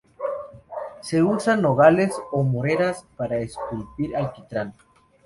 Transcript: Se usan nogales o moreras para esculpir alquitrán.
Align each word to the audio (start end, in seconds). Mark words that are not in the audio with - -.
Se 1.01 1.21
usan 1.21 1.61
nogales 1.61 2.11
o 2.31 2.41
moreras 2.41 3.05
para 3.17 3.37
esculpir 3.37 4.17
alquitrán. 4.17 4.73